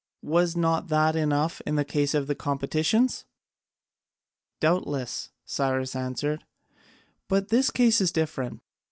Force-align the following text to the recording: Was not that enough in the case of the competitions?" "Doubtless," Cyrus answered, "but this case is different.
Was 0.23 0.55
not 0.57 0.87
that 0.87 1.15
enough 1.15 1.61
in 1.63 1.75
the 1.75 1.85
case 1.85 2.15
of 2.15 2.25
the 2.25 2.33
competitions?" 2.33 3.25
"Doubtless," 4.59 5.29
Cyrus 5.45 5.95
answered, 5.95 6.43
"but 7.27 7.49
this 7.49 7.69
case 7.69 8.01
is 8.01 8.11
different. 8.11 8.61